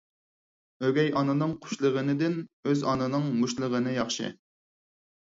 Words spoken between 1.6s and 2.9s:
قۇشلىغىنىدىن ئۆز